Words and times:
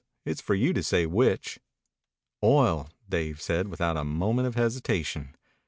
It's 0.25 0.41
for 0.41 0.55
you 0.55 0.73
to 0.73 0.81
say 0.81 1.05
which." 1.05 1.59
"Oil," 2.43 2.85
said 3.07 3.09
Dave 3.09 3.69
without 3.69 3.97
a 3.97 4.03
moment 4.03 4.47
of 4.47 4.55
hesitation. 4.55 5.35